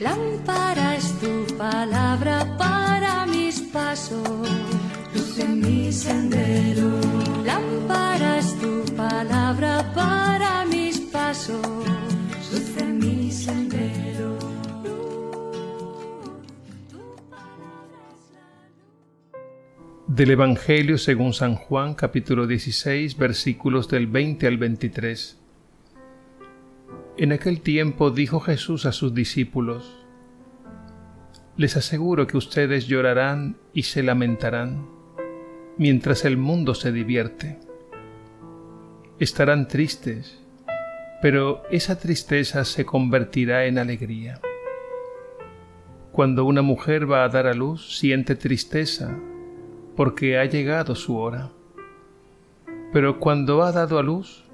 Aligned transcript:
Lámpara 0.00 0.96
es 0.96 1.12
tu 1.20 1.44
palabra 1.58 2.56
para 2.56 3.26
mis 3.26 3.60
pasos, 3.60 4.48
luz 5.14 5.38
en 5.38 5.60
mi 5.60 5.92
sendero. 5.92 6.88
Lámpara 7.44 8.38
es 8.38 8.58
tu 8.58 8.82
palabra 8.96 9.92
para 9.94 10.64
mis 10.64 11.00
pasos, 11.00 11.60
luz 12.50 12.76
en 12.78 12.98
mi 12.98 13.30
sendero. 13.30 14.38
Del 20.06 20.30
Evangelio 20.30 20.96
según 20.96 21.34
San 21.34 21.56
Juan 21.56 21.92
capítulo 21.92 22.46
16 22.46 23.18
versículos 23.18 23.86
del 23.86 24.06
20 24.06 24.46
al 24.46 24.56
23. 24.56 25.39
En 27.16 27.32
aquel 27.32 27.60
tiempo 27.60 28.10
dijo 28.10 28.40
Jesús 28.40 28.86
a 28.86 28.92
sus 28.92 29.14
discípulos, 29.14 30.06
Les 31.56 31.76
aseguro 31.76 32.26
que 32.26 32.36
ustedes 32.36 32.86
llorarán 32.86 33.58
y 33.74 33.82
se 33.82 34.02
lamentarán, 34.02 34.88
mientras 35.76 36.24
el 36.24 36.36
mundo 36.36 36.74
se 36.74 36.92
divierte. 36.92 37.58
Estarán 39.18 39.68
tristes, 39.68 40.40
pero 41.20 41.62
esa 41.70 41.98
tristeza 41.98 42.64
se 42.64 42.86
convertirá 42.86 43.66
en 43.66 43.78
alegría. 43.78 44.40
Cuando 46.12 46.44
una 46.44 46.62
mujer 46.62 47.10
va 47.10 47.24
a 47.24 47.28
dar 47.28 47.46
a 47.46 47.54
luz, 47.54 47.98
siente 47.98 48.34
tristeza 48.34 49.18
porque 49.96 50.38
ha 50.38 50.44
llegado 50.46 50.94
su 50.94 51.16
hora. 51.18 51.50
Pero 52.92 53.20
cuando 53.20 53.62
ha 53.62 53.72
dado 53.72 53.98
a 53.98 54.02
luz 54.02 54.44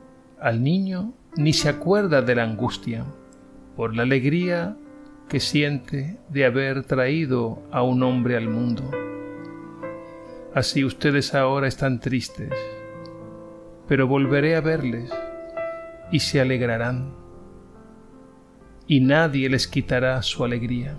al 0.41 0.62
niño, 0.62 1.15
ni 1.37 1.52
se 1.52 1.68
acuerda 1.68 2.23
de 2.23 2.34
la 2.34 2.45
angustia 2.45 3.04
por 3.76 3.95
la 3.95 4.02
alegría 4.04 4.76
que 5.29 5.40
siente 5.40 6.18
de 6.30 6.46
haber 6.46 6.84
traído 6.84 7.62
a 7.70 7.82
un 7.82 8.02
hombre 8.02 8.37
al 8.37 8.48
mundo. 8.48 8.90
Así 10.54 10.84
ustedes 10.84 11.34
ahora 11.34 11.68
están 11.68 12.01
tristes, 12.01 12.52
pero 13.87 14.07
volveré 14.07 14.57
a 14.57 14.62
verles 14.62 15.12
y 16.10 16.20
se 16.20 16.40
alegrarán, 16.40 17.14
y 18.87 19.01
nadie 19.01 19.51
les 19.51 19.68
quitará 19.68 20.23
su 20.23 20.45
alegría. 20.45 20.96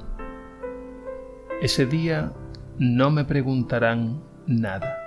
Ese 1.62 1.88
día 1.88 2.34
no 2.78 3.10
me 3.10 3.26
preguntarán 3.26 4.22
nada. 4.46 5.07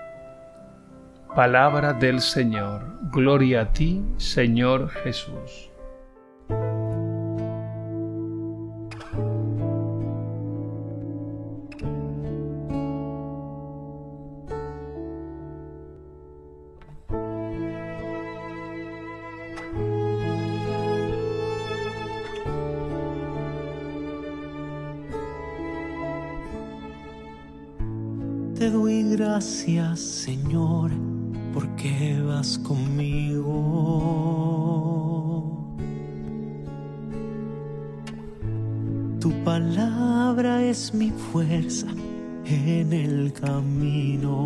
Palabra 1.34 1.92
del 1.92 2.20
Señor. 2.20 2.82
Gloria 3.12 3.62
a 3.62 3.72
ti, 3.72 4.02
Señor 4.16 4.88
Jesús. 4.88 5.70
Te 28.58 28.68
doy 28.68 29.16
gracias, 29.16 30.00
Señor 30.00 31.09
porque 31.52 32.20
vas 32.26 32.58
conmigo. 32.58 33.50
Tu 39.20 39.30
palabra 39.44 40.64
es 40.64 40.92
mi 40.94 41.10
fuerza 41.10 41.88
en 42.44 42.92
el 42.92 43.32
camino. 43.32 44.40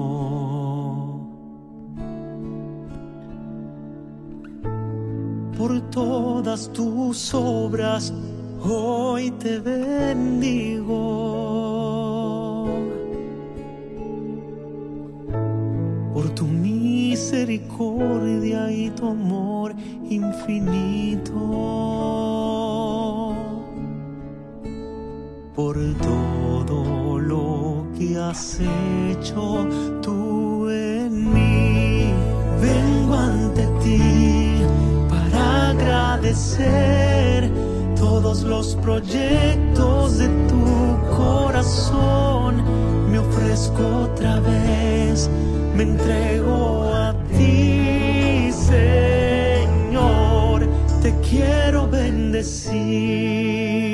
Por 5.56 5.80
todas 5.90 6.70
tus 6.72 7.32
obras 7.34 8.12
hoy 8.62 9.30
te 9.32 9.58
bendigo. 9.60 11.73
Misericordia 17.58 18.70
y 18.70 18.90
tu 18.90 19.08
amor 19.08 19.74
infinito. 20.08 21.30
Por 25.54 25.76
todo 25.98 27.18
lo 27.18 27.86
que 27.96 28.18
has 28.18 28.58
hecho 28.60 29.66
tú 30.02 30.68
en 30.68 31.32
mí, 31.32 32.12
vengo 32.60 33.14
ante 33.14 33.66
ti 33.82 34.00
para 35.08 35.70
agradecer 35.70 37.50
todos 37.96 38.42
los 38.42 38.74
proyectos 38.76 40.18
de 40.18 40.28
tu 40.48 41.16
corazón. 41.16 42.64
Me 43.10 43.20
ofrezco 43.20 43.86
otra 44.10 44.40
vez, 44.40 45.30
me 45.76 45.84
entrego 45.84 46.82
a 46.92 47.23
ti, 47.36 48.52
Señor, 48.52 49.66
te 51.02 51.12
quiero 51.28 51.88
bendecir. 51.88 53.93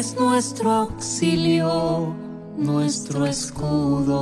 Eres 0.00 0.16
nuestro 0.18 0.70
auxilio, 0.70 2.14
nuestro 2.56 3.26
escudo. 3.26 4.16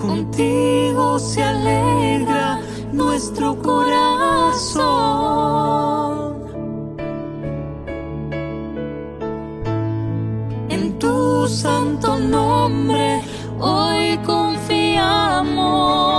Contigo 0.00 1.18
se 1.18 1.42
alegra 1.42 2.60
nuestro 2.92 3.60
corazón. 3.60 3.96
santo 11.48 12.18
nombre 12.18 13.22
hoy 13.60 14.18
confiamos 14.24 16.15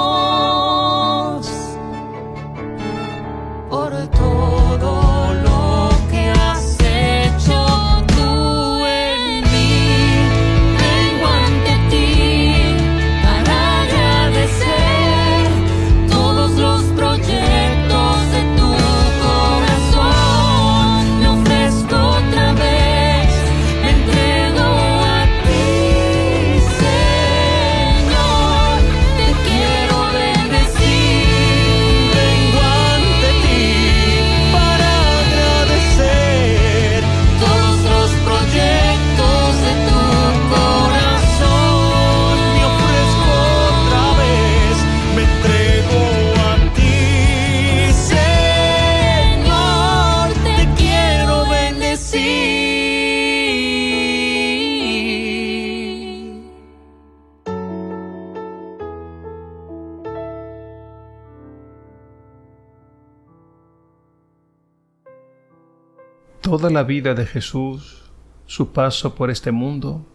Toda 66.49 66.69
la 66.69 66.83
vida 66.83 67.13
de 67.13 67.25
Jesús, 67.25 68.09
su 68.45 68.71
paso 68.71 69.15
por 69.15 69.29
este 69.29 69.51
mundo, 69.51 70.05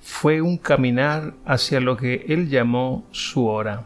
fue 0.00 0.40
un 0.40 0.56
caminar 0.56 1.34
hacia 1.44 1.80
lo 1.80 1.98
que 1.98 2.24
él 2.28 2.48
llamó 2.48 3.06
su 3.10 3.46
hora, 3.46 3.84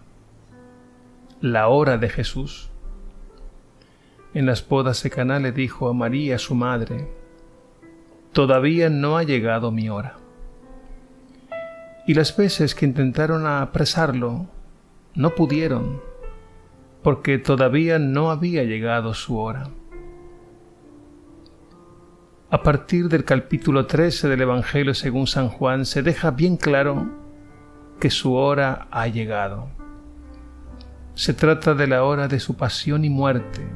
la 1.40 1.66
hora 1.66 1.99
de 1.99 2.10
Jesús. 2.10 2.70
En 4.34 4.46
las 4.46 4.69
bodas 4.69 5.02
de 5.02 5.10
Caná 5.10 5.40
le 5.40 5.50
dijo 5.50 5.88
a 5.88 5.94
María, 5.94 6.38
su 6.38 6.55
madre, 6.55 7.08
Todavía 8.32 8.88
no 8.88 9.16
ha 9.16 9.25
llegado 9.25 9.72
mi 9.72 9.88
hora. 9.88 10.16
Y 12.06 12.14
las 12.14 12.37
veces 12.37 12.76
que 12.76 12.87
intentaron 12.87 13.49
apresarlo, 13.49 14.46
no 15.16 15.34
pudieron, 15.34 16.00
porque 17.02 17.38
todavía 17.38 17.99
no 17.99 18.31
había 18.31 18.62
llegado 18.62 19.12
su 19.12 19.37
hora. 19.38 19.69
A 22.50 22.62
partir 22.62 23.10
del 23.10 23.26
capítulo 23.26 23.84
13 23.84 24.26
del 24.26 24.40
Evangelio 24.40 24.94
según 24.94 25.26
San 25.26 25.50
Juan 25.50 25.84
se 25.84 26.02
deja 26.02 26.30
bien 26.30 26.56
claro 26.56 27.06
que 28.00 28.08
su 28.08 28.36
hora 28.36 28.88
ha 28.90 29.06
llegado. 29.06 29.68
Se 31.12 31.34
trata 31.34 31.74
de 31.74 31.86
la 31.86 32.04
hora 32.04 32.26
de 32.26 32.40
su 32.40 32.56
pasión 32.56 33.04
y 33.04 33.10
muerte, 33.10 33.68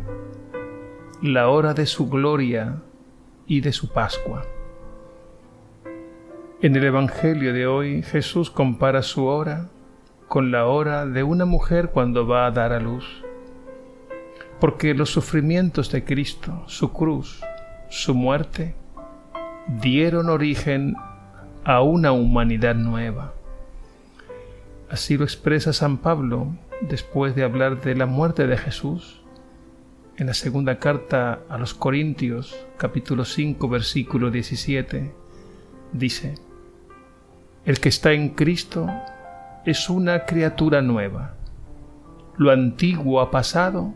la 1.21 1.51
hora 1.51 1.75
de 1.75 1.85
su 1.85 2.09
gloria 2.09 2.79
y 3.47 3.61
de 3.61 3.75
su 3.75 3.93
Pascua. 3.93 4.47
En 6.63 6.75
el 6.75 6.85
Evangelio 6.85 7.53
de 7.53 7.67
hoy 7.67 8.03
Jesús 8.03 8.51
compara 8.51 9.03
su 9.03 9.27
hora 9.27 9.69
con 10.29 10.51
la 10.51 10.65
hora 10.65 11.05
de 11.05 11.23
una 11.23 11.45
mujer 11.45 11.91
cuando 11.91 12.27
va 12.27 12.47
a 12.47 12.51
dar 12.51 12.73
a 12.73 12.81
luz, 12.81 13.23
porque 14.61 14.95
los 14.95 15.11
sufrimientos 15.11 15.93
de 15.93 16.05
Cristo, 16.05 16.65
su 16.69 16.91
cruz, 16.91 17.43
su 17.93 18.15
muerte, 18.15 18.75
dieron 19.83 20.31
origen 20.31 20.97
a 21.63 21.83
una 21.83 22.13
humanidad 22.13 22.75
nueva. 22.75 23.35
Así 24.91 25.19
lo 25.19 25.25
expresa 25.25 25.75
San 25.75 25.99
Pablo 25.99 26.57
después 26.81 27.35
de 27.35 27.45
hablar 27.45 27.83
de 27.83 27.95
la 27.95 28.07
muerte 28.07 28.47
de 28.47 28.57
Jesús 28.57 29.21
en 30.17 30.27
la 30.27 30.33
segunda 30.33 30.79
carta 30.79 31.41
a 31.51 31.59
los 31.59 31.75
Corintios, 31.75 32.67
capítulo 32.79 33.27
5, 33.27 33.69
versículo 33.69 34.31
17, 34.31 35.13
dice, 35.93 36.37
El 37.67 37.79
que 37.79 37.91
está 37.91 38.13
en 38.13 38.31
Cristo 38.31 38.89
es 39.67 39.91
una 39.91 40.25
criatura 40.25 40.81
nueva. 40.81 41.35
Lo 42.39 42.53
antiguo 42.53 43.21
ha 43.21 43.31
pasado, 43.31 43.93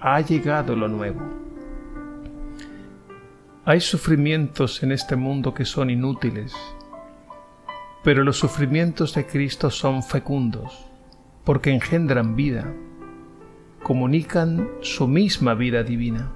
ha 0.00 0.20
llegado 0.20 0.76
lo 0.76 0.88
nuevo. 0.88 1.45
Hay 3.68 3.80
sufrimientos 3.80 4.84
en 4.84 4.92
este 4.92 5.16
mundo 5.16 5.52
que 5.52 5.64
son 5.64 5.90
inútiles, 5.90 6.54
pero 8.04 8.22
los 8.22 8.38
sufrimientos 8.38 9.12
de 9.16 9.26
Cristo 9.26 9.72
son 9.72 10.04
fecundos, 10.04 10.86
porque 11.42 11.72
engendran 11.72 12.36
vida, 12.36 12.72
comunican 13.82 14.68
su 14.82 15.08
misma 15.08 15.54
vida 15.54 15.82
divina. 15.82 16.30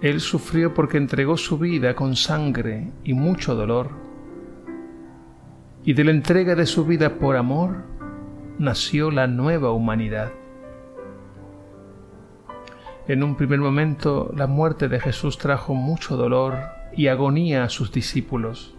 Él 0.00 0.20
sufrió 0.20 0.74
porque 0.74 0.98
entregó 0.98 1.36
su 1.36 1.58
vida 1.58 1.96
con 1.96 2.14
sangre 2.14 2.92
y 3.02 3.12
mucho 3.12 3.56
dolor, 3.56 3.90
y 5.82 5.94
de 5.94 6.04
la 6.04 6.12
entrega 6.12 6.54
de 6.54 6.66
su 6.66 6.84
vida 6.84 7.18
por 7.18 7.36
amor 7.36 7.82
nació 8.60 9.10
la 9.10 9.26
nueva 9.26 9.72
humanidad. 9.72 10.30
En 13.08 13.24
un 13.24 13.34
primer 13.34 13.58
momento 13.58 14.32
la 14.36 14.46
muerte 14.46 14.88
de 14.88 15.00
Jesús 15.00 15.36
trajo 15.36 15.74
mucho 15.74 16.16
dolor 16.16 16.58
y 16.96 17.08
agonía 17.08 17.64
a 17.64 17.68
sus 17.68 17.90
discípulos. 17.90 18.74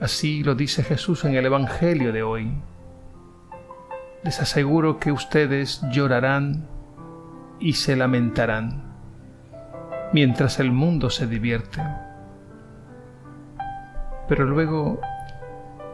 Así 0.00 0.44
lo 0.44 0.54
dice 0.54 0.84
Jesús 0.84 1.24
en 1.24 1.34
el 1.34 1.46
Evangelio 1.46 2.12
de 2.12 2.22
hoy. 2.22 2.52
Les 4.22 4.40
aseguro 4.40 4.98
que 4.98 5.10
ustedes 5.10 5.82
llorarán 5.90 6.68
y 7.58 7.72
se 7.72 7.96
lamentarán 7.96 8.86
mientras 10.12 10.60
el 10.60 10.70
mundo 10.70 11.10
se 11.10 11.26
divierte. 11.26 11.82
Pero 14.28 14.44
luego 14.44 15.00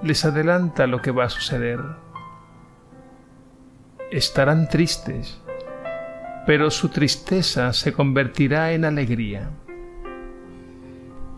les 0.02 0.24
adelanta 0.24 0.86
lo 0.86 1.00
que 1.00 1.10
va 1.10 1.24
a 1.24 1.28
suceder. 1.28 1.80
Estarán 4.10 4.68
tristes 4.68 5.41
pero 6.46 6.70
su 6.70 6.88
tristeza 6.88 7.72
se 7.72 7.92
convertirá 7.92 8.72
en 8.72 8.84
alegría. 8.84 9.50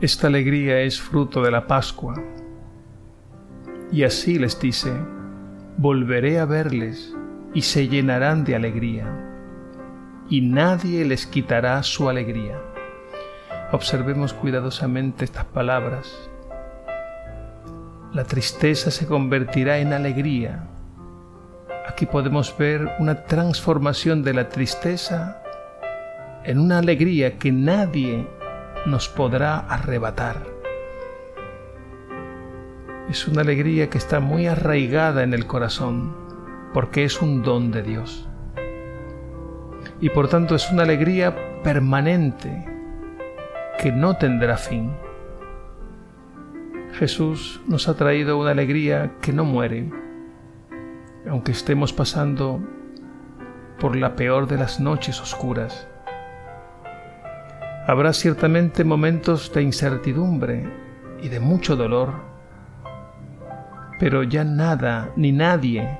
Esta 0.01 0.29
alegría 0.29 0.81
es 0.81 1.01
fruto 1.01 1.43
de 1.43 1.51
la 1.51 1.67
Pascua. 1.67 2.15
Y 3.93 4.03
así 4.03 4.39
les 4.39 4.59
dice, 4.59 4.93
volveré 5.77 6.39
a 6.39 6.47
verles 6.47 7.15
y 7.53 7.63
se 7.63 7.87
llenarán 7.87 8.45
de 8.45 8.57
alegría, 8.57 9.07
y 10.29 10.41
nadie 10.41 11.05
les 11.05 11.27
quitará 11.27 11.83
su 11.83 12.09
alegría. 12.09 12.59
Observemos 13.73 14.33
cuidadosamente 14.33 15.25
estas 15.25 15.45
palabras. 15.45 16.31
La 18.13 18.25
tristeza 18.25 18.91
se 18.91 19.07
convertirá 19.07 19.79
en 19.79 19.93
alegría 19.93 20.69
Aquí 21.87 22.07
podemos 22.07 22.57
ver 22.57 22.89
una 22.99 23.25
transformación 23.25 24.23
de 24.23 24.33
la 24.33 24.49
tristeza 24.49 25.43
en 26.45 26.59
una 26.59 26.79
alegría 26.79 27.39
que 27.39 27.53
nadie 27.53 28.27
nos 28.87 29.09
podrá 29.09 29.59
arrebatar. 29.59 30.37
Es 33.11 33.29
una 33.29 33.43
alegría 33.43 33.91
que 33.91 33.99
está 33.99 34.19
muy 34.19 34.47
arraigada 34.47 35.23
en 35.23 35.35
el 35.35 35.47
corazón 35.47 36.17
porque 36.73 37.05
es 37.05 37.21
un 37.21 37.43
don 37.43 37.71
de 37.71 37.83
Dios. 37.83 38.29
Y 40.01 40.09
por 40.09 40.29
tanto 40.29 40.55
es 40.55 40.71
una 40.71 40.85
alegría 40.85 41.63
permanente 41.63 42.67
que 43.79 43.93
no 43.93 44.17
tendrá 44.17 44.57
fin. 44.57 44.91
Jesús 46.95 47.61
nos 47.67 47.89
ha 47.89 47.95
traído 47.95 48.39
una 48.39 48.53
alegría 48.53 49.13
que 49.21 49.33
no 49.33 49.45
muere, 49.45 49.91
aunque 51.29 51.53
estemos 51.53 51.93
pasando 51.93 52.61
por 53.79 53.97
la 53.97 54.17
peor 54.17 54.47
de 54.47 54.59
las 54.59 54.81
noches 54.81 55.21
oscuras. 55.21 55.89
Habrá 57.87 58.13
ciertamente 58.13 58.85
momentos 58.85 59.53
de 59.53 59.63
incertidumbre 59.63 60.69
y 61.23 61.29
de 61.29 61.41
mucho 61.41 61.77
dolor, 61.77 62.15
pero 63.99 64.23
ya 64.23 64.45
nada 64.45 65.11
ni 65.17 65.33
nadie 65.33 65.99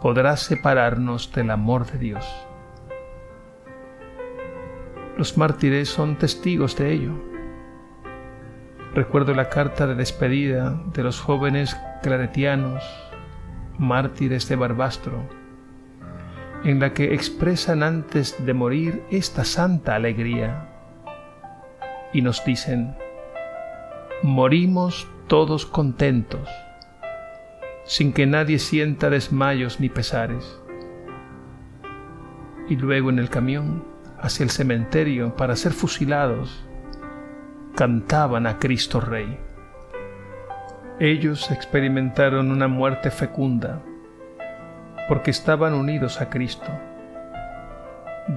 podrá 0.00 0.36
separarnos 0.36 1.32
del 1.32 1.50
amor 1.50 1.86
de 1.86 1.98
Dios. 1.98 2.46
Los 5.16 5.36
mártires 5.38 5.88
son 5.88 6.16
testigos 6.16 6.76
de 6.76 6.92
ello. 6.92 7.12
Recuerdo 8.94 9.34
la 9.34 9.48
carta 9.48 9.86
de 9.86 9.94
despedida 9.94 10.80
de 10.92 11.02
los 11.02 11.20
jóvenes 11.20 11.76
claretianos, 12.02 12.84
mártires 13.78 14.48
de 14.48 14.56
Barbastro, 14.56 15.22
en 16.64 16.80
la 16.80 16.92
que 16.92 17.14
expresan 17.14 17.82
antes 17.82 18.44
de 18.44 18.54
morir 18.54 19.02
esta 19.10 19.44
santa 19.44 19.94
alegría 19.94 20.68
y 22.12 22.22
nos 22.22 22.44
dicen, 22.44 22.96
morimos 24.22 25.08
todos 25.28 25.66
contentos, 25.66 26.48
sin 27.84 28.12
que 28.12 28.26
nadie 28.26 28.58
sienta 28.58 29.10
desmayos 29.10 29.80
ni 29.80 29.88
pesares. 29.88 30.60
Y 32.68 32.76
luego 32.76 33.10
en 33.10 33.18
el 33.18 33.28
camión, 33.28 33.84
hacia 34.18 34.44
el 34.44 34.50
cementerio 34.50 35.36
para 35.36 35.56
ser 35.56 35.72
fusilados, 35.72 36.64
cantaban 37.76 38.46
a 38.46 38.58
Cristo 38.58 39.00
Rey. 39.00 39.45
Ellos 40.98 41.50
experimentaron 41.50 42.50
una 42.50 42.68
muerte 42.68 43.10
fecunda 43.10 43.82
porque 45.08 45.30
estaban 45.30 45.74
unidos 45.74 46.22
a 46.22 46.30
Cristo. 46.30 46.68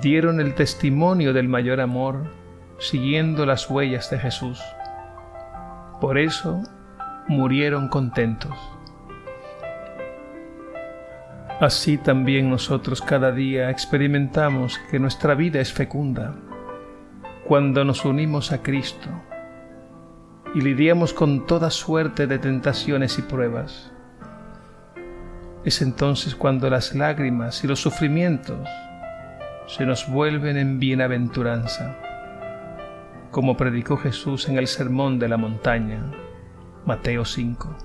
Dieron 0.02 0.42
el 0.42 0.56
testimonio 0.56 1.32
del 1.32 1.48
mayor 1.48 1.80
amor 1.80 2.26
siguiendo 2.78 3.46
las 3.46 3.70
huellas 3.70 4.10
de 4.10 4.20
Jesús. 4.20 4.62
Por 6.02 6.18
eso 6.18 6.62
murieron 7.30 7.88
contentos. 7.88 8.58
Así 11.62 11.98
también 11.98 12.50
nosotros 12.50 13.02
cada 13.02 13.32
día 13.32 13.70
experimentamos 13.70 14.80
que 14.92 15.00
nuestra 15.00 15.34
vida 15.34 15.62
es 15.62 15.72
fecunda 15.72 16.36
cuando 17.48 17.86
nos 17.86 18.04
unimos 18.04 18.52
a 18.52 18.62
Cristo 18.62 19.10
y 20.56 20.62
lidiamos 20.62 21.14
con 21.14 21.46
toda 21.46 21.70
suerte 21.70 22.26
de 22.28 22.40
tentaciones 22.40 23.20
y 23.20 23.22
pruebas. 23.22 23.92
Es 25.64 25.82
entonces 25.82 26.36
cuando 26.36 26.70
las 26.70 26.96
lágrimas 26.96 27.64
y 27.64 27.68
los 27.68 27.82
sufrimientos 27.82 28.68
se 29.68 29.86
nos 29.86 30.10
vuelven 30.10 30.58
en 30.58 30.80
bienaventuranza, 30.80 31.98
como 33.30 33.56
predicó 33.56 33.98
Jesús 33.98 34.50
en 34.50 34.58
el 34.58 34.68
Sermón 34.68 35.20
de 35.20 35.30
la 35.30 35.38
Montaña, 35.38 36.12
Mateo 36.86 37.26
5. 37.26 37.78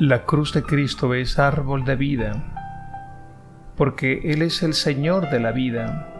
La 0.00 0.26
cruz 0.26 0.52
de 0.52 0.62
Cristo 0.62 1.14
es 1.14 1.38
árbol 1.38 1.84
de 1.84 1.96
vida, 1.96 3.72
porque 3.76 4.20
Él 4.24 4.42
es 4.42 4.62
el 4.62 4.74
Señor 4.74 5.30
de 5.30 5.40
la 5.40 5.52
vida 5.52 6.13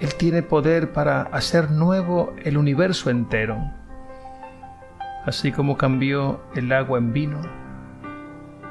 él 0.00 0.14
tiene 0.14 0.42
poder 0.42 0.92
para 0.92 1.22
hacer 1.22 1.70
nuevo 1.70 2.34
el 2.42 2.56
universo 2.56 3.10
entero. 3.10 3.58
Así 5.26 5.52
como 5.52 5.76
cambió 5.76 6.40
el 6.54 6.72
agua 6.72 6.98
en 6.98 7.12
vino, 7.12 7.40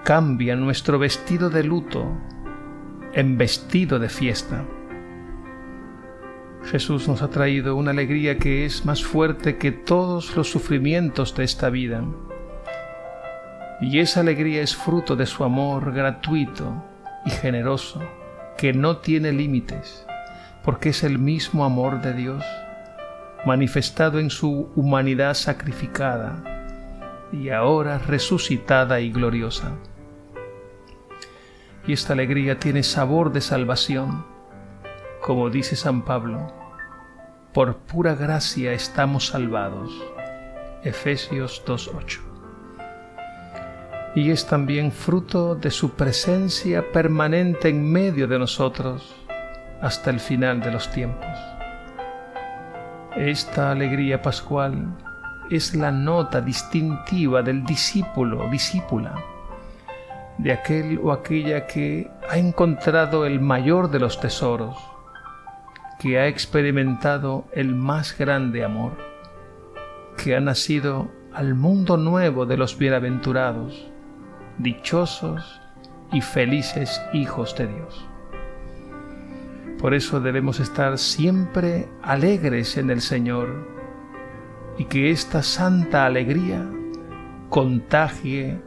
cambia 0.04 0.56
nuestro 0.56 0.98
vestido 0.98 1.52
de 1.52 1.64
luto 1.64 2.12
en 3.14 3.38
vestido 3.38 4.00
de 4.00 4.10
fiesta. 4.10 4.66
Jesús 6.64 7.08
nos 7.08 7.22
ha 7.22 7.30
traído 7.30 7.76
una 7.76 7.92
alegría 7.92 8.40
que 8.40 8.66
es 8.66 8.84
más 8.86 9.04
fuerte 9.04 9.58
que 9.58 9.72
todos 9.72 10.36
los 10.36 10.50
sufrimientos 10.50 11.36
de 11.36 11.44
esta 11.44 11.70
vida. 11.70 12.04
Y 13.82 14.00
esa 14.00 14.22
alegría 14.22 14.64
es 14.64 14.76
fruto 14.76 15.16
de 15.16 15.28
su 15.28 15.44
amor 15.44 15.94
gratuito 15.94 16.84
y 17.26 17.30
generoso, 17.30 18.02
que 18.58 18.74
no 18.74 18.98
tiene 18.98 19.32
límites 19.32 20.09
porque 20.64 20.90
es 20.90 21.04
el 21.04 21.20
mismo 21.20 21.66
amor 21.66 22.02
de 22.02 22.14
Dios, 22.14 22.44
manifestado 23.46 24.20
en 24.20 24.30
su 24.30 24.70
humanidad 24.76 25.34
sacrificada 25.34 26.44
y 27.32 27.50
ahora 27.50 27.98
resucitada 28.00 29.00
y 29.00 29.12
gloriosa. 29.12 29.72
Y 31.88 31.94
esta 31.94 32.14
alegría 32.14 32.60
tiene 32.60 32.84
sabor 32.84 33.32
de 33.32 33.42
salvación, 33.42 34.26
como 35.22 35.50
dice 35.50 35.76
San 35.76 36.04
Pablo, 36.04 36.54
por 37.54 37.78
pura 37.78 38.16
gracia 38.16 38.74
estamos 38.74 39.28
salvados. 39.28 39.92
Efesios 40.84 41.64
2.8. 41.66 42.20
Y 44.16 44.32
es 44.32 44.46
también 44.46 44.92
fruto 44.92 45.56
de 45.56 45.72
su 45.72 45.92
presencia 45.92 46.92
permanente 46.92 47.70
en 47.70 47.92
medio 47.92 48.28
de 48.28 48.40
nosotros, 48.40 49.16
hasta 49.82 50.10
el 50.10 50.20
final 50.20 50.62
de 50.62 50.72
los 50.72 50.90
tiempos. 50.92 51.38
Esta 53.16 53.72
alegría 53.72 54.22
pascual 54.22 54.96
es 55.50 55.76
la 55.76 55.92
nota 55.92 56.42
distintiva 56.42 57.42
del 57.42 57.64
discípulo 57.66 58.46
o 58.46 58.50
discípula, 58.50 59.16
de 60.38 60.54
aquel 60.54 61.00
o 61.02 61.12
aquella 61.12 61.66
que 61.66 62.10
ha 62.30 62.38
encontrado 62.38 63.26
el 63.26 63.40
mayor 63.40 63.90
de 63.90 64.00
los 64.00 64.20
tesoros, 64.20 64.78
que 66.00 66.20
ha 66.20 66.28
experimentado 66.28 67.46
el 67.52 67.76
más 67.76 68.18
grande 68.18 68.64
amor, 68.64 68.94
que 70.18 70.36
ha 70.36 70.40
nacido 70.40 71.10
al 71.34 71.56
mundo 71.56 71.98
nuevo 71.98 72.46
de 72.46 72.58
los 72.58 72.78
bienaventurados, 72.78 73.90
dichosos 74.58 75.62
y 76.12 76.22
felices 76.22 77.02
hijos 77.14 77.56
de 77.56 77.68
Dios. 77.68 78.09
Por 79.80 79.94
eso 79.94 80.20
debemos 80.20 80.60
estar 80.60 80.98
siempre 80.98 81.88
alegres 82.02 82.76
en 82.78 82.90
el 82.90 83.00
Señor 83.00 83.66
y 84.78 84.86
que 84.86 85.10
esta 85.10 85.42
santa 85.42 86.06
alegría 86.06 86.70
contagie 87.48 88.60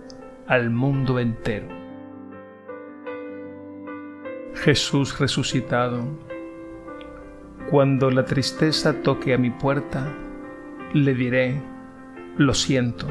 al 0.47 0.71
mundo 0.71 1.19
entero. 1.19 1.69
Jesús 4.55 5.19
resucitado, 5.19 6.03
cuando 7.71 8.11
la 8.11 8.25
tristeza 8.25 9.03
toque 9.03 9.35
a 9.35 9.39
mi 9.39 9.51
puerta, 9.51 10.11
le 10.95 11.15
diré, 11.15 11.61
lo 12.39 12.55
siento, 12.55 13.07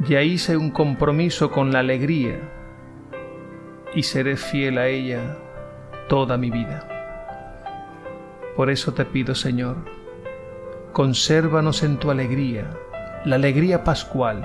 ya 0.00 0.20
hice 0.20 0.58
un 0.58 0.70
compromiso 0.70 1.50
con 1.50 1.72
la 1.72 1.78
alegría 1.78 2.38
y 3.94 4.02
seré 4.02 4.36
fiel 4.36 4.76
a 4.76 4.88
ella 4.88 5.38
toda 6.08 6.36
mi 6.36 6.50
vida. 6.50 6.88
Por 8.56 8.70
eso 8.70 8.94
te 8.94 9.04
pido, 9.04 9.34
Señor, 9.34 9.76
consérvanos 10.92 11.82
en 11.82 11.98
tu 11.98 12.10
alegría, 12.10 12.70
la 13.24 13.36
alegría 13.36 13.84
pascual, 13.84 14.42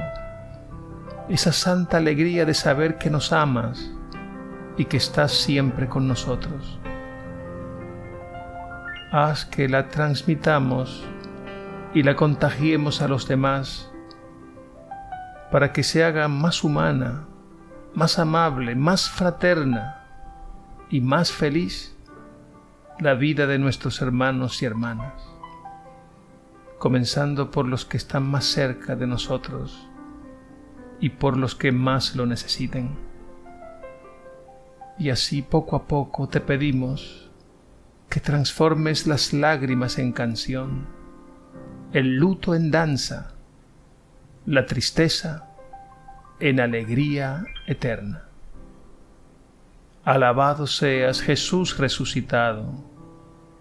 esa 1.29 1.53
santa 1.53 1.97
alegría 1.97 2.45
de 2.45 2.53
saber 2.53 2.97
que 2.97 3.09
nos 3.09 3.31
amas 3.31 3.91
y 4.77 4.85
que 4.85 4.97
estás 4.97 5.31
siempre 5.31 5.87
con 5.87 6.07
nosotros. 6.07 6.79
Haz 9.11 9.45
que 9.45 9.69
la 9.69 9.89
transmitamos 9.89 11.05
y 11.93 12.03
la 12.03 12.15
contagiemos 12.15 13.01
a 13.01 13.07
los 13.07 13.27
demás 13.27 13.91
para 15.51 15.73
que 15.73 15.83
se 15.83 16.03
haga 16.03 16.27
más 16.29 16.63
humana, 16.63 17.27
más 17.93 18.19
amable, 18.19 18.75
más 18.75 19.09
fraterna 19.09 20.00
y 20.91 20.99
más 20.99 21.31
feliz 21.31 21.95
la 22.99 23.13
vida 23.13 23.47
de 23.47 23.57
nuestros 23.57 24.01
hermanos 24.01 24.61
y 24.61 24.65
hermanas, 24.65 25.23
comenzando 26.77 27.49
por 27.49 27.65
los 27.65 27.85
que 27.85 27.95
están 27.95 28.23
más 28.23 28.45
cerca 28.45 28.97
de 28.97 29.07
nosotros 29.07 29.87
y 30.99 31.09
por 31.09 31.37
los 31.37 31.55
que 31.55 31.71
más 31.71 32.15
lo 32.15 32.25
necesiten. 32.25 32.95
Y 34.99 35.09
así 35.09 35.41
poco 35.41 35.77
a 35.77 35.87
poco 35.87 36.27
te 36.27 36.41
pedimos 36.41 37.31
que 38.09 38.19
transformes 38.19 39.07
las 39.07 39.31
lágrimas 39.31 39.97
en 39.97 40.11
canción, 40.11 40.87
el 41.93 42.17
luto 42.17 42.53
en 42.53 42.69
danza, 42.69 43.33
la 44.45 44.65
tristeza 44.65 45.47
en 46.41 46.59
alegría 46.59 47.45
eterna. 47.65 48.30
Alabado 50.03 50.65
seas 50.65 51.21
Jesús 51.21 51.77
resucitado, 51.77 52.65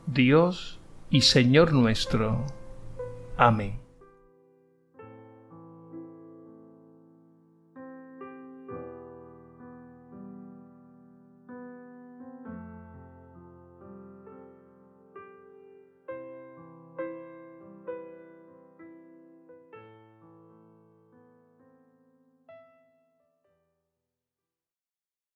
Dios 0.06 0.80
y 1.10 1.20
Señor 1.20 1.74
nuestro. 1.74 2.46
Amén. 3.36 3.78